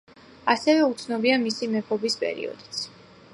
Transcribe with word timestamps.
ასევე 0.53 0.87
უცნობია 0.93 1.37
მისი 1.43 1.69
მეფობის 1.75 2.17
პერიოდიც. 2.25 2.81